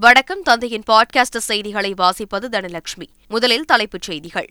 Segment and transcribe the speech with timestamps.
[0.00, 0.42] வணக்கம்.
[0.42, 3.06] தந்தையின் பாட்காஸ்ட் செய்திகளை வாசிப்பது தனலட்சுமி.
[3.28, 4.48] முதலில் தலைப்புச் செய்திகள்.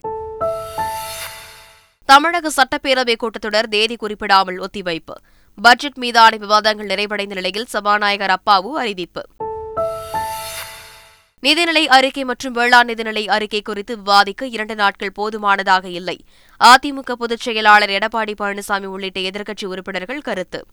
[2.06, 5.14] தமிழக சட்டப்பேரவை கூட்டத்தொடர் தேதி குறிப்பிடாமல் ஒத்திவைப்பு.
[5.56, 9.26] பட்ஜெட் மீதான விவாதங்கள் நிறைவடைந்த நிலையில் சபாநாயகர் அப்பாவு அறிவிப்பு.
[11.42, 16.24] நிதிநிலை அறிக்கை மற்றும் வேளாண் நிதிநிலை அறிக்கை குறித்து விவாதிக்க இரண்டு நாட்கள் போதுமானதாக இல்லை.
[16.64, 20.66] அதிமுக பொதுச் செயலாளர் எடப்பாடி பழனிசாமி உள்ளிட்ட எதிர்க்கட்சி உறுப்பினர்கள் கருத்து.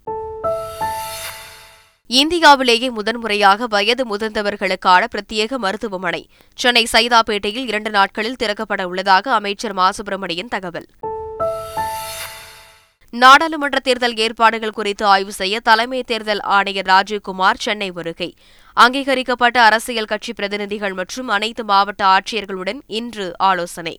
[2.08, 6.28] இந்தியாவிலேயே முதன்முறையாக வயது முதிர்ந்தவர்களுக்கான பிரத்யேக மருத்துவமனை.
[6.54, 9.90] சென்னை சைதாப்பேட்டையில் இரண்டு நாட்களில் திறக்கப்பட உள்ளதாக அமைச்சர் மா.
[9.90, 10.86] சுப்பிரமணியன் தகவல்.
[13.10, 18.34] நாடாளுமன்ற தேர்தல் ஏற்பாடுகள் குறித்து ஆய்வு செய்ய தலைமை தேர்தல் ஆணையர் ராஜீவ்குமார் சென்னை வருகை.
[18.72, 23.98] அங்கீகரிக்கப்பட்ட அரசியல் கட்சி பிரதிநிதிகள் மற்றும் அனைத்து மாவட்ட ஆட்சியர்களுடன் இன்று ஆலோசனை.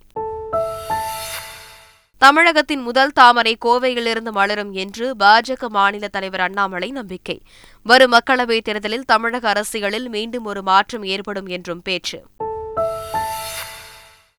[2.20, 7.42] தமிழகத்தின் முதல் தாமரை கோவையிலிருந்து மலரும் என்று பாஜக மாநில தலைவர் அண்ணாமலை நம்பிக்கை.
[7.84, 12.26] வரும் மக்களவைத் தேர்தலில் தமிழக அரசியலில் மீண்டும் ஒரு மாற்றம் ஏற்படும் என்றும் பேச்சு.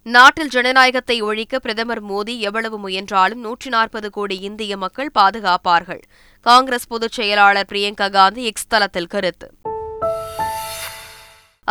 [0.02, 6.00] நாட்டில் ஜனநாயகத்தை ஒழிக்க பிரதமர் மோடி எவ்வளவு முயன்றாலும் நூற்றி நாற்பது கோடி இந்திய மக்கள் பாதுகாப்பார்கள்.
[6.40, 9.52] காங்கிரஸ் பொதுச் செயலாளர் பிரியங்கா காந்தி எக்ஸ் தளத்தில் கருத்து.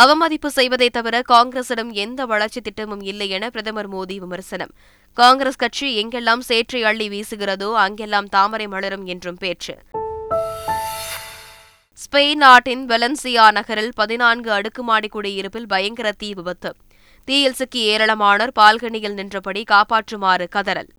[0.01, 4.73] அவமதிப்பு செய்வதை தவிர காங்கிரசிடம் எந்த வளர்ச்சி திட்டமும் இல்லை என பிரதமர் மோடி விமர்சனம்.
[5.13, 9.75] காங்கிரஸ் கட்சி எங்கெல்லாம் சேற்றை அள்ளி வீசுகிறதோ அங்கெல்லாம் தாமரை மலரும் என்றும் பேச்சு.
[11.99, 16.73] ஸ்பெயின் நாட்டின் வெலன்சியா நகரில் பதினான்கு அடுக்குமாடி குடியிருப்பில் பயங்கர தீ விபத்து.
[17.25, 20.91] தீயில் சிக்கி ஏராளமானோர் பால்கனியில் நின்றபடி காப்பாற்றுமாறு கதறல்.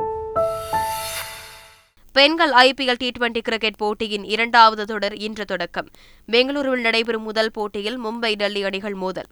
[2.19, 5.89] பெண்கள் ஐபிஎல் டி டுவெண்டி கிரிக்கெட் போட்டியின் இரண்டாவது தொடர் இன்று தொடக்கம்.
[6.33, 9.29] பெங்களூருவில் நடைபெறும் முதல் போட்டியில் மும்பை டெல்லி அணிகள் மோதல்.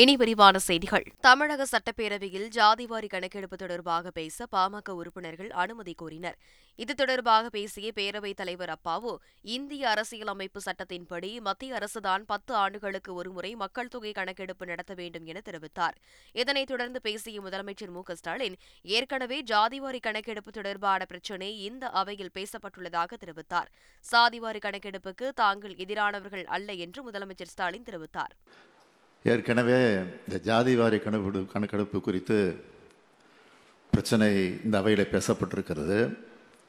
[0.00, 1.04] இனி விரிவான செய்திகள்.
[1.20, 6.36] தமிழக சட்டப்பேரவையில் ஜாதிவாரி கணக்கெடுப்பு தொடர்பாக பேச பாமக உறுப்பினர்கள் அனுமதி கோரினர்.
[6.76, 13.88] இது தொடர்பாக பேசிய பேரவைத் தலைவர் அப்பாவு இந்திய அரசியலமைப்பு சட்டத்தின்படி மத்திய அரசுதான் பத்து ஆண்டுகளுக்கு ஒருமுறை மக்கள்
[13.88, 15.96] தொகை கணக்கெடுப்பு நடத்த வேண்டும் என தெரிவித்தார்.
[16.32, 23.68] இதனைத் தொடர்ந்து பேசிய முதலமைச்சர் மு ஸ்டாலின் ஏற்கனவே ஜாதிவாரி கணக்கெடுப்பு தொடர்பான பிரச்சினை இந்த அவையில் பேசப்பட்டுள்ளதாக தெரிவித்தார்.
[24.12, 28.34] சாதிவாரி கணக்கெடுப்புக்கு தாங்கள் எதிரானவர்கள் அல்ல என்று முதலமைச்சர் ஸ்டாலின் தெரிவித்தார்.
[29.24, 29.78] ஏற்கனவே
[30.26, 32.38] இந்த ஜாதிவாரி கணக்கெடு கணக்கெடுப்பு குறித்து
[33.92, 34.28] பிரச்சனை
[34.64, 35.98] இந்த அவையில் பேசப்பட்டிருக்கிறது.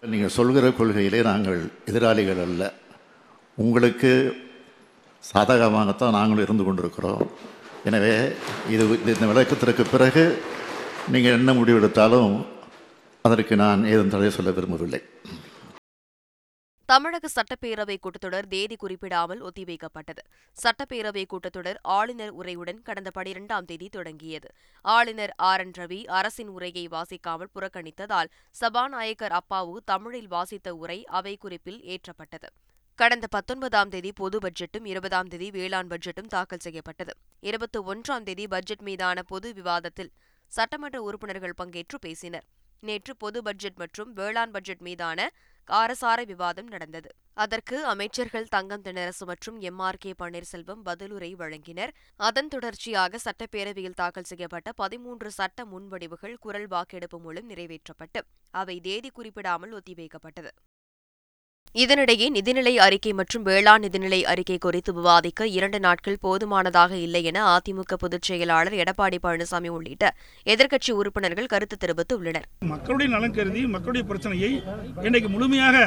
[0.03, 1.59] நீங்கள் சொல்கிற கொள்கையிலே நாங்கள்
[1.89, 2.63] எதிராளிகள் அல்ல.
[3.57, 4.11] உங்களுக்கு
[5.23, 7.23] சாதகமாகத்தான் நாங்களும் இருந்து கொண்டிருக்கிறோம்.
[7.89, 8.13] எனவே
[8.73, 8.83] இது
[9.13, 10.23] இந்த விளக்கத்திற்கு பிறகு
[11.13, 12.33] நீங்கள் என்ன முடிவெடுத்தாலும்
[13.27, 15.01] அதற்கு நான் ஏதும் தடை சொல்ல விரும்பவில்லை.
[16.89, 20.23] தமிழக சட்டப்பேரவை கூட்டத்தொடர் தேதி குறிப்பிடாமல் ஒத்திவைக்கப்பட்டது.
[20.63, 24.49] சட்டப்பேரவை கூட்டத்தொடர் ஆளுநர் உரையுடன் கடந்த பனிரெண்டாம் தேதி தொடங்கியது.
[24.81, 25.59] ஆளுநர் ஆர்.
[25.59, 25.71] என்.
[25.71, 32.49] ரவி அரசின் உரையை வாசிக்காமல் புறக்கணித்ததால் சபாநாயகர் அப்பாவு தமிழில் வாசித்த உரை அவை குறிப்பில் ஏற்றப்பட்டது.
[32.95, 37.13] கடந்த பத்தொன்பதாம் தேதி பொது பட்ஜெட்டும் இருபதாம் தேதி வேளாண் பட்ஜெட்டும் தாக்கல் செய்யப்பட்டது.
[37.39, 40.11] இருபத்தி ஒன்றாம் தேதி பட்ஜெட் மீதான பொது விவாதத்தில்
[40.47, 42.43] சட்டமன்ற உறுப்பினர்கள் பங்கேற்று பேசினர்.
[42.81, 45.29] நேற்று பொது பட்ஜெட் மற்றும் வேளாண் பட்ஜெட் மீதான
[45.69, 47.09] காரசார விவாதம் நடந்தது.
[47.33, 49.79] அதற்கு அமைச்சர்கள் தங்கம் தென்னரசு மற்றும் எம்.
[49.79, 49.97] ஆர்.
[49.97, 50.11] கே.
[50.19, 51.93] பன்னீர்செல்வம் பதிலுரை வழங்கினர்.
[52.19, 58.21] அதன் தொடர்ச்சியாக சட்டப்பேரவையில் தாக்கல் செய்யப்பட்ட பதிமூன்று சட்ட முன்வடிவுகள் குரல் வாக்கெடுப்பு மூலம் நிறைவேற்றப்பட்டு
[58.53, 60.51] அவை தேதி குறிப்பிடாமல் ஒத்திவைக்கப்பட்டது.
[61.75, 67.97] இதனிடையே நிதிநிலை அறிக்கை மற்றும் வேளாண் நிதிநிலை அறிக்கை குறித்து விவாதிக்க இரண்டு நாட்கள் போதுமானதாக இல்லை என அதிமுக
[68.03, 70.05] பொதுச் செயலாளர் எடப்பாடி பழனிசாமி உள்ளிட்ட
[70.53, 72.47] எதிர்க்கட்சி உறுப்பினர்கள் கருத்து தெரிவித்துள்ளனர்.
[72.71, 74.51] மக்களுடைய நலன் கருதி மக்களுடைய பிரச்சனையை
[75.05, 75.77] இன்றைக்கு முழுமையாக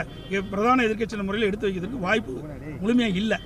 [0.52, 2.36] பிரதான எதிர்க்கட்சி முறையில் எடுத்து வைக்கிறதுக்கு வாய்ப்பு
[2.84, 3.40] முழுமையாக இல்லை.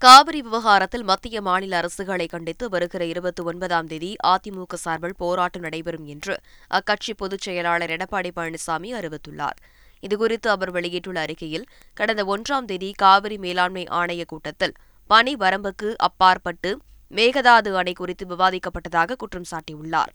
[0.00, 6.34] காவிரி விவகாரத்தில் மத்திய மாநில அரசுகளை கண்டித்து வருகிற இருபத்தி ஒன்பதாம் தேதி அதிமுக சார்பில் போராட்டம் நடைபெறும் என்று
[6.78, 9.58] அக்கட்சி பொதுச் செயலாளர் எடப்பாடி பழனிசாமி அறிவித்துள்ளார்.
[10.06, 14.74] இதுகுறித்து அவர் வெளியிட்டுள்ள அறிக்கையில் கடந்த ஒன்றாம் தேதி காவிரி மேலாண்மை ஆணைய கூட்டத்தில்
[15.10, 16.72] பனி வரம்புக்கு அப்பாற்பட்டு
[17.10, 20.12] மேகதாது அணை குறித்து விவாதிக்கப்பட்டதாக குற்றம் சாட்டியுள்ளார்.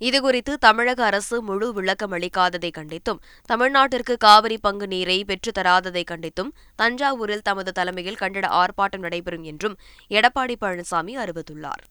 [0.00, 6.50] இதுகுறித்து தமிழக அரசு முழு விளக்கம் அளிக்காததை கண்டித்தும் தமிழ்நாட்டிற்கு காவிரி பங்கு நீரை பெற்றுத்தராததை கண்டித்தும்
[6.82, 9.76] தஞ்சாவூரில் தமது தலைமையில் கண்டன ஆர்ப்பாட்டம் நடைபெறும் என்றும்
[10.10, 11.84] எடப்பாடி பழனிசாமி அறிவித்துள்ளார்.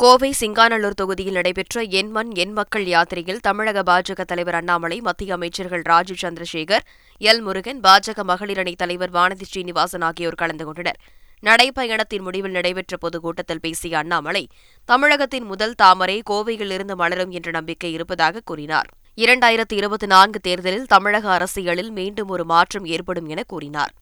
[0.00, 5.82] கோவை சிங்காநல்லூர் தொகுதியில் நடைபெற்ற என் மண் என் மக்கள் யாத்திரையில் தமிழக பாஜக தலைவர் அண்ணாமலை மத்திய அமைச்சர்கள்
[5.82, 6.84] ராஜீவ் சந்திரசேகர்
[7.20, 11.00] எல் முருகன் பாஜக மகளிர் அணி தலைவர் வானதி ஸ்ரீனிவாசன் ஆகியோர் கலந்து கொண்டனர்.
[11.42, 14.48] நடைப்பயணத்தின் முடிவில் நடைபெற்ற பொதுக்கூட்டத்தில் பேசிய அண்ணாமலை
[14.84, 18.90] தமிழகத்தின் முதல் தாமரை கோவையில் இருந்து மலரும் என்ற நம்பிக்கை இருப்பதாக கூறினார்.
[19.16, 23.94] இரண்டாயிரத்தி இருபத்தி நான்கு தேர்தலில் தமிழக அரசியலில் மீண்டும் ஒரு மாற்றம் ஏற்படும் என கூறினார்.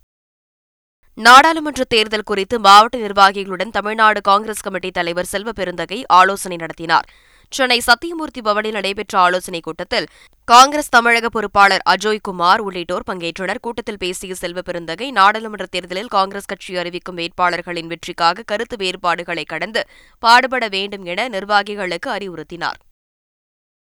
[1.19, 7.09] நாடாளுமன்ற தேர்தல் குறித்து மாவட்ட நிர்வாகிகளுடன் தமிழ்நாடு காங்கிரஸ் கமிட்டி தலைவர் செல்வ பெருந்தகை ஆலோசனை நடத்தினார்.
[7.49, 10.07] சென்னை சத்தியமூர்த்தி பவனில் நடைபெற்ற ஆலோசனைக் கூட்டத்தில்
[10.45, 13.61] காங்கிரஸ் தமிழக பொறுப்பாளர் அஜோய் குமார் உள்ளிட்டோர் பங்கேற்றனர்.
[13.61, 19.85] கூட்டத்தில் பேசிய செல்வ பெருந்தகை நாடாளுமன்ற தேர்தலில் காங்கிரஸ் கட்சி அறிவிக்கும் வேட்பாளர்களின் வெற்றிக்காக கருத்து வேறுபாடுகளை கடந்து
[20.19, 22.81] பாடுபட வேண்டும் என நிர்வாகிகளுக்கு அறிவுறுத்தினார்.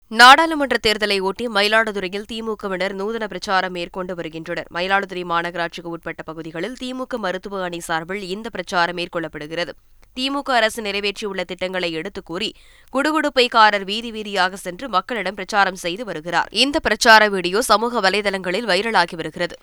[0.10, 4.68] நாடாளுமன்ற தேர்தலை ஒட்டி மயிலாடுதுறையில் திமுகவினர் நூதன பிரச்சாரம் மேற்கொண்டு வருகின்றனர்.
[4.74, 9.70] மயிலாடுதுறை மாநகராட்சிக்கு உட்பட்ட பகுதிகளில் திமுக மருத்துவ அணி சார்பில் இந்த பிரச்சாரம் மேற்கொள்ளப்படுகிறது.
[10.16, 12.56] திமுக அரசு நிறைவேற்றியுள்ள திட்டங்களை எடுத்துக் கூறி
[12.94, 16.48] குடுகுடுப்பைக்காரர் வீதி வீதியாக சென்று மக்களிடம் பிரச்சாரம் செய்து வருகிறார்.
[16.52, 19.56] இந்த பிரச்சார வீடியோ சமூக வலைதளங்களில் வைரலாகி வருகிறது.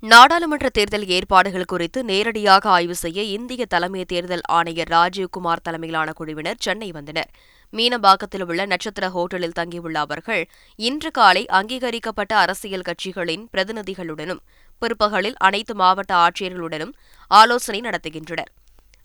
[0.00, 6.90] நாடாளுமன்ற தேர்தல் ஏற்பாடுகள் குறித்து நேரடியாக ஆய்வு செய்ய இந்திய தலைமை தேர்தல் ஆணையர் ராஜீவ்குமார் தலைமையிலான குழுவினர் சென்னை
[6.90, 7.30] வந்தனர்.
[7.72, 14.42] மீனம்பாக்கத்தில் உள்ள நட்சத்திர ஹோட்டலில் தங்கியுள்ள அவர்கள் இன்று காலை அங்கீகரிக்கப்பட்ட அரசியல் கட்சிகளின் பிரதிநிதிகளுடனும்
[14.78, 16.94] பிற்பகலில் அனைத்து மாவட்ட ஆட்சியர்களுடனும்
[17.30, 18.50] ஆலோசனை நடத்துகின்றனர்.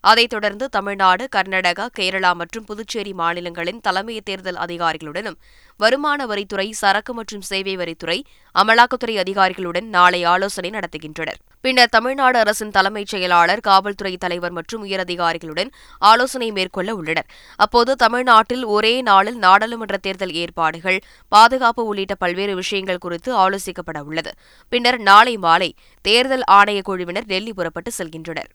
[0.00, 5.36] அதைத் தொடர்ந்து தமிழ்நாடு கர்நாடகா கேரளா மற்றும் புதுச்சேரி மாநிலங்களின் தலைமை தேர்தல் அதிகாரிகளுடனும்
[5.76, 8.16] வருமான வரித்துறை சரக்கு மற்றும் சேவை வரித்துறை
[8.54, 11.40] அமலாக்கத்துறை அதிகாரிகளுடன் நாளை ஆலோசனை நடத்துகின்றனர்.
[11.60, 17.28] பின்னர் தமிழ்நாடு அரசின் தலைமைச் செயலாளர் காவல்துறை தலைவர் மற்றும் உயரதிகாரிகளுடன் ஆலோசனை மேற்கொள்ள உள்ளனர்.
[17.56, 24.32] அப்போது தமிழ்நாட்டில் ஒரே நாளில் நாடாளுமன்ற தேர்தல் ஏற்பாடுகள் பாதுகாப்பு உள்ளிட்ட பல்வேறு விஷயங்கள் குறித்து ஆலோசிக்கப்பட உள்ளது.
[24.68, 28.50] பின்னர் நாளை மாலை தேர்தல் ஆணைய குழுவினர் டெல்லி புறப்பட்டு செல்கின்றனர்.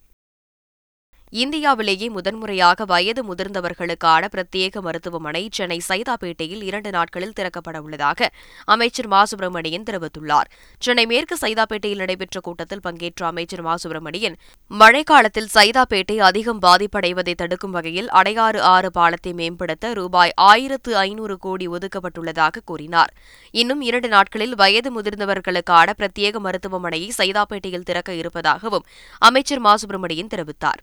[1.32, 8.30] இந்தியாவிலேயே முதன்முறையாக வயது முதிர்ந்தவர்களுக்கான பிரத்யேக மருத்துவமனை சென்னை சைதாப்பேட்டையில் இரண்டு நாட்களில் திறக்கப்பட உள்ளதாக
[8.64, 9.24] அமைச்சர் மா.
[9.24, 10.48] சுப்பிரமணியன் தெரிவித்துள்ளார்.
[10.78, 13.76] சென்னை மேற்கு சைதாப்பேட்டையில் நடைபெற்ற கூட்டத்தில் பங்கேற்ற அமைச்சர் மா.
[13.76, 14.36] சுப்பிரமணியன்
[14.70, 22.56] மழைக்காலத்தில் சைதாப்பேட்டை அதிகம் பாதிப்படைவதை தடுக்கும் வகையில் அடையாறு ஆறு பாலத்தை மேம்படுத்த ரூபாய் ஆயிரத்து ஐநூறு கோடி ஒதுக்கப்பட்டுள்ளதாக
[22.64, 23.12] கூறினார்.
[23.50, 28.84] இன்னும் இரண்டு நாட்களில் வயது முதிர்ந்தவர்களுக்கான பிரத்யேக மருத்துவமனையை சைதாப்பேட்டையில் திறக்க இருப்பதாகவும்
[29.18, 29.76] அமைச்சர் மா.
[29.76, 30.82] சுப்பிரமணியன் தெரிவித்தார்.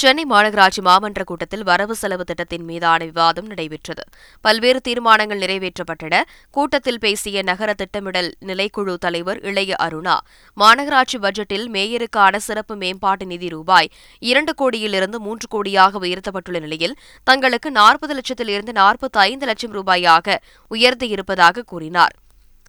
[0.00, 4.04] சென்னை மாநகராட்சி மாமன்ற கூட்டத்தில் வரவு செலவு திட்டத்தின் மீதான விவாதம் நடைபெற்றது.
[4.40, 6.20] பல்வேறு தீர்மானங்கள் நிறைவேற்றப்பட்டன.
[6.50, 10.16] கூட்டத்தில் பேசிய நகர திட்டமிடல் நிலைக்குழு தலைவர் இளைய அருணா
[10.56, 13.90] மாநகராட்சி பட்ஜெட்டில் மேயருக்கான சிறப்பு மேம்பாட்டு நிதி ரூபாய்
[14.30, 20.38] இரண்டு கோடியிலிருந்து மூன்று கோடியாக உயர்த்தப்பட்டுள்ள நிலையில் தங்களுக்கு நாற்பது லட்சத்திலிருந்து நாற்பத்தி ஐந்து லட்சம் ரூபாயாக
[20.70, 22.16] உயர்த்தியிருப்பதாக கூறினார்.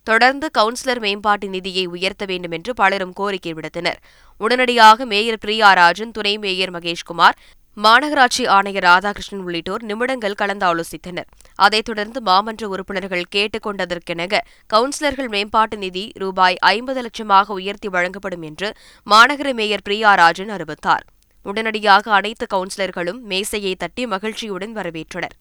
[0.04, 4.00] தொடர்ந்து கவுன்சிலர் மேம்பாட்டு நிதியை உயர்த்த வேண்டும் என்று பலரும் கோரிக்கை விடுத்தனர்.
[4.38, 7.38] உடனடியாக மேயர் பிரியா ராஜன் துணை மேயர் மகேஷ்குமார்
[7.78, 14.40] மாநகராட்சி ஆணையர் ராதாகிருஷ்ணன் உள்ளிட்டோர் நிமிடங்கள் கலந்தாலோசித்தனர் அதைத் தொடர்ந்து மாமன்ற உறுப்பினர்கள் கேட்டுக்கொண்டதற்கெனக
[14.74, 18.70] கவுன்சிலர்கள் மேம்பாட்டு நிதி ரூபாய் ஐம்பது லட்சமாக உயர்த்தி வழங்கப்படும் என்று
[19.10, 21.06] மாநகர மேயர் பிரியா ராஜன் அறிவித்தார்.
[21.44, 25.38] உடனடியாக அனைத்து கவுன்சிலர்களும் மேசையை தட்டி மகிழ்ச்சியுடன் வரவேற்றனர்.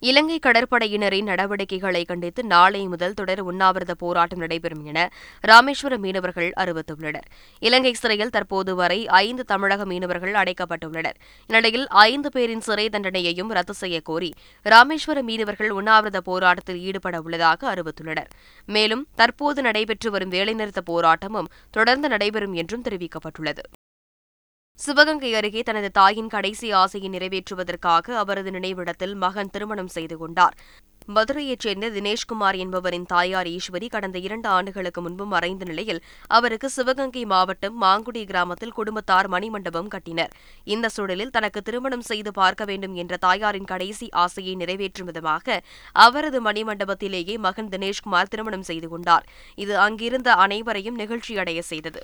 [0.00, 5.10] இலங்கை கடற்படையினரின் நடவடிக்கைகளை கண்டித்து நாளை முதல் தொடர் உண்ணாவிரத போராட்டம் நடைபெறும் என
[5.46, 7.26] ராமேஸ்வர மீனவர்கள் அறிவித்துள்ளனர்.
[7.58, 11.16] இலங்கை சிறையில் தற்போது வரை ஐந்து தமிழக மீனவர்கள் அடைக்கப்பட்டுள்ளனர்.
[11.46, 14.30] இந்நிலையில் ஐந்து பேரின் சிறை தண்டனையையும் ரத்து செய்யக்கோரி
[14.64, 18.30] ராமேஸ்வர மீனவர்கள் உண்ணாவிரத போராட்டத்தில் ஈடுபட உள்ளதாக அறிவித்துள்ளனர்.
[18.66, 23.64] மேலும் தற்போது நடைபெற்று வரும் வேலைநிறுத்த போராட்டமும் தொடர்ந்து நடைபெறும் என்றும் தெரிவிக்கப்பட்டுள்ளது.
[24.78, 30.54] சிவகங்கை அருகே தனது தாயின் கடைசி ஆசையை நிறைவேற்றுவதற்காக அவரது நினைவிடத்தில் மகன் திருமணம் செய்து கொண்டார்.
[31.16, 36.00] மதுரையைச் சேர்ந்த தினேஷ்குமார் என்பவரின் தாயார் ஈஸ்வரி கடந்த இரண்டு ஆண்டுகளுக்கு முன்பு மறைந்த நிலையில்
[36.36, 40.32] அவருக்கு சிவகங்கை மாவட்டம் மாங்குடி கிராமத்தில் குடும்பத்தார் மணிமண்டபம் கட்டினர்.
[40.74, 45.58] இந்த சூழலில் தனக்கு திருமணம் செய்து பார்க்க வேண்டும் என்ற தாயாரின் கடைசி ஆசையை நிறைவேற்றும் விதமாக
[46.06, 49.26] அவரது மணிமண்டபத்திலேயே மகன் தினேஷ்குமார் திருமணம் செய்து கொண்டார்.
[49.64, 52.02] இது அங்கிருந்த அனைவரையும் நிகழ்ச்சியடைய செய்தது.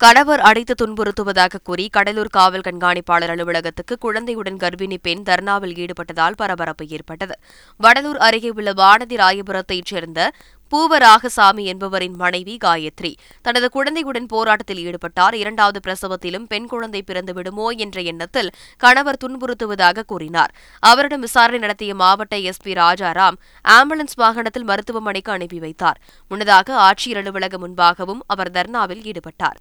[0.00, 7.34] கணவர் அடித்து துன்புறுத்துவதாக கூறி கடலூர் காவல் கண்காணிப்பாளர் அலுவலகத்துக்கு குழந்தையுடன் கர்ப்பிணி பெண் தர்ணாவில் ஈடுபட்டதால் பரபரப்பு ஏற்பட்டது.
[7.80, 10.32] வடலூர் அருகே உள்ள வானதி ராயபுரத்தைச் சேர்ந்த
[10.72, 15.34] பூவராகசாமி என்பவரின் மனைவி காயத்ரி தனது குழந்தையுடன் போராட்டத்தில் ஈடுபட்டார்.
[15.34, 20.54] இரண்டாவது பிரசவத்திலும் பெண் குழந்தை பிறந்து விடுமோ என்ற எண்ணத்தில் கணவர் துன்புறுத்துவதாக கூறினார்.
[20.80, 26.00] அவரிடம் விசாரணை நடத்திய மாவட்ட எஸ்பி ராஜாராம் ஆம்புலன்ஸ் வாகனத்தில் மருத்துவமனைக்கு அனுப்பி வைத்தார்.
[26.28, 29.60] முன்னதாக ஆட்சியர் அலுவலகம் முன்பாகவும் அவர் தர்ணாவில் ஈடுபட்டார்.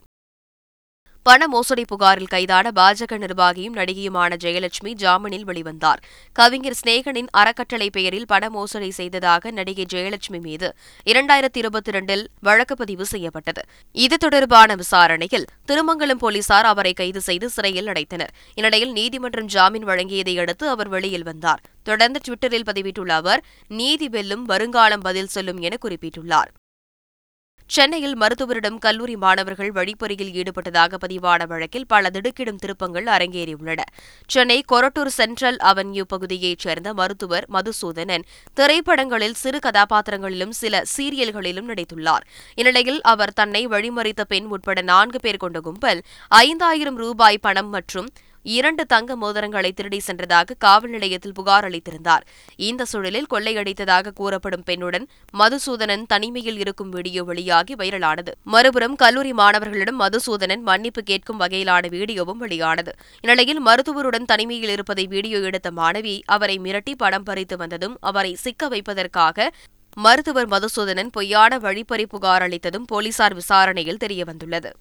[1.28, 6.00] பண மோசடி புகாரில் கைதான பாஜக நிர்வாகியும் நடிகையுமான ஜெயலட்சுமி ஜாமீனில் வெளிவந்தார்.
[6.34, 10.76] கவிஞர் சிநேகனின் அறக்கட்டளை பெயரில் பண மோசடி செய்ததாக நடிகை ஜெயலட்சுமி மீது
[11.06, 13.62] இரண்டாயிரத்தி இருபத்தி இரண்டில் வழக்கு பதிவு செய்யப்பட்டது.
[13.92, 18.34] இது தொடர்பான விசாரணையில் திருமங்கலம் போலீசார் அவரை கைது செய்து சிறையில் அடைத்தனர்.
[18.56, 21.64] இந்நிலையில் நீதிமன்றம் ஜாமீன் வழங்கியதை அடுத்து அவர் வெளியில் வந்தார்.
[21.84, 26.52] தொடர்ந்து டுவிட்டரில் பதிவிட்டுள்ள அவர் நீதி வெல்லும் வருங்காலம் பதில் சொல்லும் என குறிப்பிட்டுள்ளார்.
[27.74, 33.82] சென்னையில் மருத்துவரிடம் கல்லூரி மாணவர்கள் வழிப்பறியில் ஈடுபட்டதாக பதிவான வழக்கில் பல திடுக்கிடும் திருப்பங்கள் அரங்கேறியுள்ளன.
[34.28, 42.28] சென்னை கொரட்டூர் சென்ட்ரல் அவென்யூ பகுதியைச் சேர்ந்த மருத்துவர் மதுசூதனன் திரைப்படங்களில் சிறு கதாபாத்திரங்களிலும் சில சீரியல்களிலும் நடித்துள்ளார்.
[42.56, 48.10] இந்நிலையில் அவர் தன்னை வழிமறித்த பெண் உட்பட நான்கு பேர் கொண்ட கும்பல் ஐந்தாயிரம் ரூபாய் பணம் மற்றும்
[48.44, 52.24] இரண்டு தங்க மோதிரங்களை திருடி சென்றதாக காவல் நிலையத்தில் புகார் அளித்திருந்தார்.
[52.56, 55.06] இந்த சூழலில் கொள்ளையடித்ததாக கூறப்படும் பெண்ணுடன்
[55.38, 58.32] மதுசூதனன் தனிமையில் இருக்கும் வீடியோ வெளியாகி வைரலானது.
[58.44, 62.94] மறுபுறம் கல்லூரி மாணவர்களிடம் மதுசூதனன் மன்னிப்பு கேட்கும் வகையிலான வீடியோவும் வெளியானது.
[63.22, 69.52] இந்நிலையில் மருத்துவருடன் தனிமையில் இருப்பதை வீடியோ எடுத்த மாணவி அவரை மிரட்டி படம் பறித்து வந்ததும் அவரை சிக்க வைப்பதற்காக
[69.98, 74.72] மருத்துவர் மதுசூதனன் பொய்யான வழிப்பறி புகார் அளித்ததும் போலீசார் விசாரணையில் தெரியவந்துள்ளது.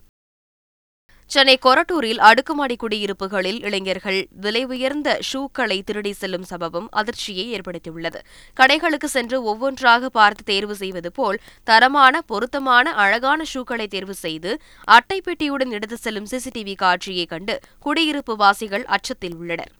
[1.33, 8.21] சென்னை கொரட்டூரில் அடுக்குமாடி குடியிருப்புகளில் இளைஞர்கள் விலை உயர்ந்த ஷூக்களை திருடி செல்லும் சம்பவம் அதிர்ச்சியை ஏற்படுத்தியுள்ளது.
[8.61, 14.53] கடைகளுக்கு சென்று ஒவ்வொன்றாக பார்த்து தேர்வு செய்வது போல் தரமான பொருத்தமான அழகான ஷூக்களை தேர்வு செய்து
[14.97, 19.73] அட்டை பெட்டியுடன் எடுத்து செல்லும் சிசிடிவி காட்சியை கண்டு குடியிருப்பு வாசிகள் அச்சத்தில் உள்ளனர்.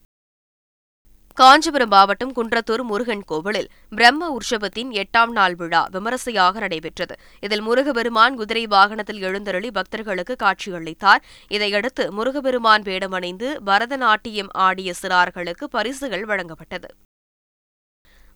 [1.35, 7.15] காஞ்சிபுரம் மாவட்டம் குன்றத்தூர் முருகன் கோவிலில் பிரம்ம உற்சவத்தின் எட்டாம் நாள் விழா விமரிசையாக நடைபெற்றது.
[7.41, 11.23] இதில் முருகபெருமான் குதிரை வாகனத்தில் எழுந்தருளி பக்தர்களுக்கு காட்சியளித்தார்.
[11.49, 16.91] இதையடுத்து முருகபெருமான் வேடமணிந்து பரதநாட்டியம் ஆடிய சிறார்களுக்கு பரிசுகள் வழங்கப்பட்டது.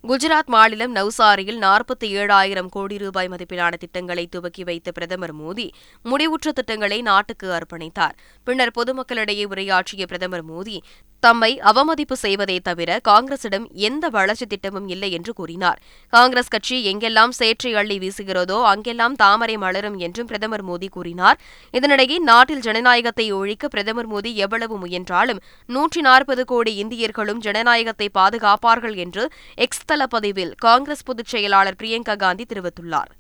[0.09, 5.67] குஜராத் மாநிலம் நவ்சாரியில் நாற்பத்தி ஏழாயிரம் கோடி ரூபாய் மதிப்பிலான திட்டங்களை துவக்கி வைத்த பிரதமர் மோடி
[6.11, 8.15] முடிவுற்ற திட்டங்களை நாட்டுக்கு அர்ப்பணித்தார்.
[8.47, 10.77] பின்னர் பொதுமக்களிடையே உரையாற்றிய பிரதமர் மோடி
[11.23, 15.79] தம்மை அவமதிப்பு செய்வதை தவிர காங்கிரசிடம் எந்த வளர்ச்சி திட்டமும் இல்லை என்று கூறினார்.
[16.13, 21.39] காங்கிரஸ் கட்சி எங்கெல்லாம் சேற்றை அள்ளி வீசுகிறதோ அங்கெல்லாம் தாமரை மலரும் என்றும் பிரதமர் மோடி கூறினார்.
[21.75, 29.25] இதனிடையே நாட்டில் ஜனநாயகத்தை ஒழிக்க பிரதமர் மோடி எவ்வளவு முயன்றாலும் நூற்றி நாற்பது கோடி இந்தியர்களும் ஜனநாயகத்தை பாதுகாப்பார்கள் என்று
[29.67, 33.11] எக்ஸ் தள பதிவில் காங்கிரஸ் பொதுச் செயலாளர் பிரியங்கா காந்தி தெரிவித்துள்ளார்.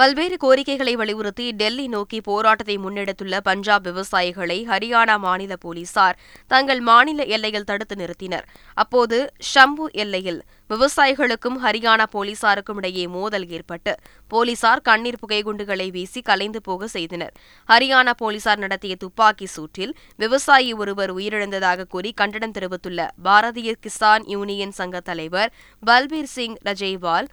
[0.00, 6.16] பல்வேறு கோரிக்கைகளை வலியுறுத்தி டெல்லி நோக்கி போராட்டத்தை முன்னெடுத்துள்ள பஞ்சாப் விவசாயிகளை ஹரியானா மாநில போலீசார்
[6.52, 8.46] தங்கள் மாநில எல்லையில் தடுத்து நிறுத்தினர்.
[8.82, 9.16] அப்போது
[9.50, 10.38] ஷம்பு எல்லையில்
[10.70, 13.94] விவசாயிகளுக்கும் ஹரியானா போலீசாருக்கும் இடையே மோதல் ஏற்பட்டு
[14.30, 17.34] போலீசார் கண்ணீர் புகைகுண்டுகளை வீசி கலைந்து போக செய்தனர்.
[17.68, 19.92] ஹரியானா போலீசார் நடத்திய துப்பாக்கி சூட்டில்
[20.24, 25.52] விவசாயி ஒருவர் உயிரிழந்ததாக கூறி கண்டனம் தெரிவித்துள்ள பாரதிய கிசான் யூனியன் சங்க தலைவர்
[25.82, 27.28] பல்பீர் சிங் ரஜேவால்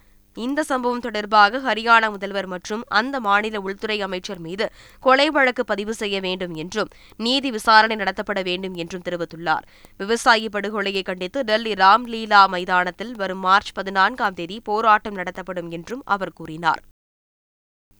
[0.46, 4.66] இந்த சம்பவம் தொடர்பாக ஹரியானா முதல்வர் மற்றும் அந்த மாநில உள்துறை அமைச்சர் மீது
[5.00, 9.64] கொலை வழக்கு பதிவு செய்ய வேண்டும் என்றும் நீதி விசாரணை நடத்தப்பட வேண்டும் என்றும் தெரிவித்துள்ளார்.
[9.96, 16.82] விவசாயி படுகொலையை கண்டித்து டெல்லி ராம்லீலா மைதானத்தில் வரும் மார்ச் பதினான்காம் தேதி போராட்டம் நடத்தப்படும் என்றும் அவர் கூறினார்.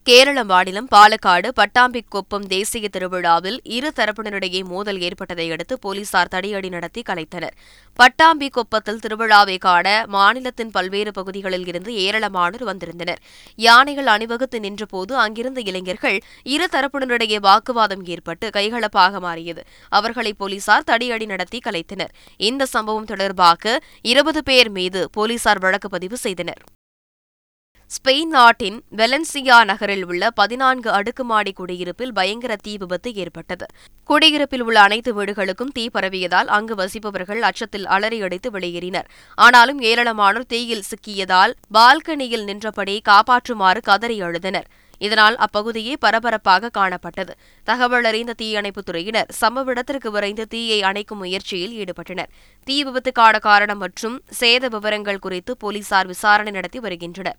[0.08, 7.54] கேரள மாநிலம் பாலக்காடு பட்டாம்பிக்கொப்பம் தேசிய திருவிழாவில் இரு தரப்பினரிடையே மோதல் ஏற்பட்டதை அடுத்து போலீசார் தடியடி நடத்தி கலைத்தனர்.
[7.98, 13.20] பட்டாம்பிக்கொப்பத்தில் திருவிழாவை காண மாநிலத்தின் பல்வேறு பகுதிகளில் இருந்து ஏராளமானோர் வந்திருந்தனர்.
[13.56, 19.64] யானைகள் அணிவகுத்து நின்றபோது அங்கிருந்த இளைஞர்கள் இரு தரப்பினரிடையே வாக்குவாதம் ஏற்பட்டு கைகலப்பாக மாறியது.
[19.88, 22.14] அவர்களை போலீசார் தடியடி நடத்தி கலைத்தனர்.
[22.36, 26.62] இந்த சம்பவம் தொடர்பாக இருபது பேர் மீது போலீசார் வழக்கு பதிவு செய்தனர்.
[27.88, 33.66] ஸ்பெயின் நாட்டின் வெலன்சியா நகரில் உள்ள பதினான்கு அடுக்குமாடி குடியிருப்பில் பயங்கர தீ விபத்து ஏற்பட்டது.
[34.04, 39.04] குடியிருப்பில் உள்ள அனைத்து வீடுகளுக்கும் தீ பரவியதால் அங்கு வசிப்பவர்கள் அச்சத்தில் அலறியடித்து வெளியேறினர்.
[39.34, 44.64] ஆனாலும் ஏராளமானோர் தீயில் சிக்கியதால் பால்கனியில் நின்றபடி காப்பாற்றுமாறு கதறி அழுதனர்.
[44.98, 47.30] இதனால் அப்பகுதியே பரபரப்பாக காணப்பட்டது.
[47.64, 52.30] தகவல் அறிந்த தீயணைப்புத் துறையினர் சம்பவ இடத்திற்கு விரைந்து தீயை அணைக்கும் முயற்சியில் ஈடுபட்டனர்.
[52.64, 57.38] தீ விபத்துக்கான காரணம் மற்றும் சேத விவரங்கள் குறித்து போலீசார் விசாரணை நடத்தி வருகின்றனர்.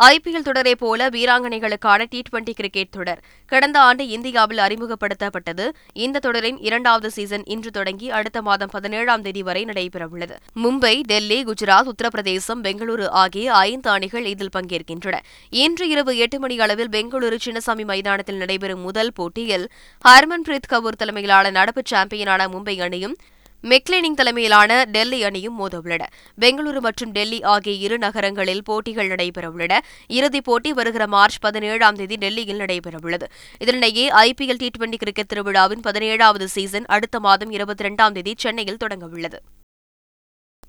[0.00, 3.22] ஐபிஎல் தொடரை போல வீராங்கனைகளுக்கான டி டுவெண்டி கிரிக்கெட் தொடர்.
[3.46, 5.70] கடந்த ஆண்டு இந்தியாவில் அறிமுகப்படுத்தப்பட்டது.
[5.92, 10.36] இந்த தொடரின் இரண்டாவது சீசன் இன்று தொடங்கி அடுத்த மாதம் பதினேழாம் தேதி வரை நடைபெறவுள்ளது.
[10.64, 15.18] மும்பை டெல்லி குஜராத் உத்தரப்பிரதேசம் பெங்களூரு ஆகிய ஐந்து அணிகள் இதில் பங்கேற்கின்றன.
[15.50, 19.70] இன்று இரவு எட்டு மணி அளவில் பெங்களூரு சின்னசாமி மைதானத்தில் நடைபெறும் முதல் போட்டியில்
[20.08, 23.16] ஹர்மன்பிரீத் கவுர் தலைமையிலான நடப்பு சாம்பியனான மும்பை அணியும்
[23.62, 26.06] மெக்லேனிங் தலைமையிலான டெல்லி அணியும் மோதவுள்ளன.
[26.40, 29.78] பெங்களூரு மற்றும் டெல்லி ஆகிய இரு நகரங்களில் போட்டிகள் நடைபெறவுள்ளன.
[30.06, 33.22] இறுதிப் போட்டி வருகிற மார்ச் பதினேழாம் தேதி டெல்லியில் நடைபெறவுள்ளது.
[33.64, 39.38] இதனிடையே ஐபிஎல் டி டுவெண்டி கிரிக்கெட் திருவிழாவின் பதினேழாவது சீசன் அடுத்த மாதம் இருபத்தி இரண்டாம் தேதி சென்னையில் தொடங்கவுள்ளது.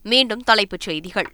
[0.03, 1.31] மீண்டும் தலைப்புச் செய்திகள்.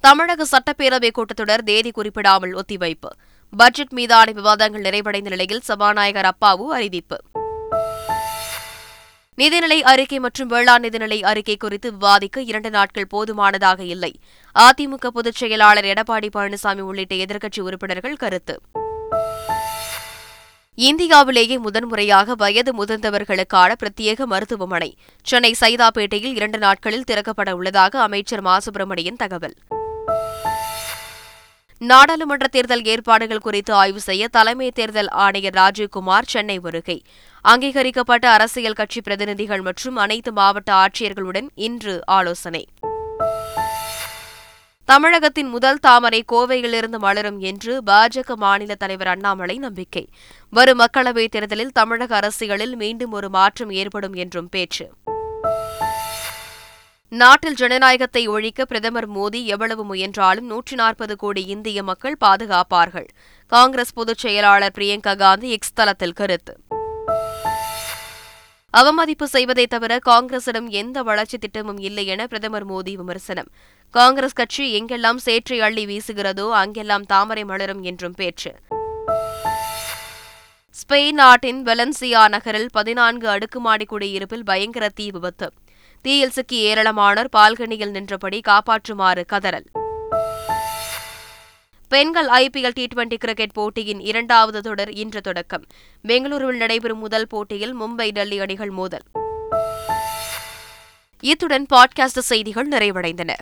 [0.00, 3.10] தமிழக சட்டப்பேரவை கூட்டத்தொடர் தேதி குறிப்பிடாமல் ஒத்திவைப்பு.
[3.56, 7.16] பட்ஜெட் மீதான விவாதங்கள் நிறைவடைந்த நிலையில் சபாநாயகர் அப்பாவு அறிவிப்பு.
[9.42, 14.20] நிதிநிலை அறிக்கை மற்றும் வேளாண் நிதிநிலை அறிக்கை குறித்து விவாதிக்க இரண்டு நாட்கள் போதுமானதாக இல்லை.
[14.58, 18.60] அதிமுக பொதுச் செயலாளர் எடப்பாடி பழனிசாமி உள்ளிட்ட எதிர்க்கட்சி உறுப்பினர்கள் கருத்து.
[20.74, 24.96] இந்தியாவிலேயே முதன்முறையாக வயது முதிர்ந்தவர்களுக்கான பிரத்யேக மருத்துவமனை.
[25.22, 28.58] சென்னை சைதாப்பேட்டையில் இரண்டு நாட்களில் திறக்கப்பட உள்ளதாக அமைச்சர் மா.
[28.58, 29.54] சுப்பிரமணியன் தகவல்.
[31.78, 37.02] நாடாளுமன்ற தேர்தல் ஏற்பாடுகள் குறித்து ஆய்வு செய்ய தலைமை தேர்தல் ஆணையர் ராஜீவ்குமார் சென்னை வருகை.
[37.46, 42.68] அங்கீகரிக்கப்பட்ட அரசியல் கட்சி பிரதிநிதிகள் மற்றும் அனைத்து மாவட்ட ஆட்சியர்களுடன் இன்று ஆலோசனை.
[44.84, 50.08] தமிழகத்தின் முதல் தாமரை கோவையிலிருந்து மலரும் என்று பாஜக மாநில தலைவர் அண்ணாமலை நம்பிக்கை.
[50.50, 54.90] வரும் மக்களவைத் தேர்தலில் தமிழக அரசியலில் மீண்டும் ஒரு மாற்றம் ஏற்படும் என்றும் பேச்சு.
[57.08, 63.06] நாட்டில் ஜனநாயகத்தை ஒழிக்க பிரதமர் மோடி எவ்வளவு முயன்றாலும் நூற்றி நாற்பது கோடி இந்திய மக்கள் பாதுகாப்பார்கள்.
[63.46, 66.58] காங்கிரஸ் பொதுச் செயலாளர் பிரியங்கா காந்தி எக்ஸ் தளத்தில் கருத்து.
[68.78, 73.48] அவமதிப்பு செய்வதை தவிர காங்கிரசிடம் எந்த வளர்ச்சி திட்டமும் இல்லை என பிரதமர் மோடி விமர்சனம்.
[73.90, 78.52] காங்கிரஸ் கட்சி எங்கெல்லாம் சேற்றை அள்ளி வீசுகிறதோ அங்கெல்லாம் தாமரை மலரும் என்றும் பேச்சு.
[80.76, 85.52] ஸ்பெயின் நாட்டின் வெலன்சியா நகரில் பதினான்கு அடுக்குமாடி குடியிருப்பில் பயங்கர தீ விபத்து.
[86.02, 89.68] தீயில் சிக்கி ஏராளமானோர் பால்கனியில் நின்றபடி காப்பாற்றுமாறு கதறல்.
[91.88, 95.66] பெண்கள் ஐபிஎல் டி டுவெண்டி கிரிக்கெட் போட்டியின் இரண்டாவது தொடர் இன்று தொடக்கம்.
[96.08, 99.02] பெங்களூருவில் நடைபெறும் முதல் போட்டியில் மும்பை டெல்லி அணிகள் மோதல்.
[101.20, 103.36] இத்துடன் பாட்காஸ்ட் செய்திகள் நிறைவடைந்தன.